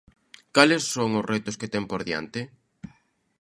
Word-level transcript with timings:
Cales 0.55 0.83
son 0.95 1.09
os 1.19 1.27
retos 1.33 1.57
que 1.59 1.71
ten 1.73 1.83
por 1.91 2.01
diante? 2.07 2.39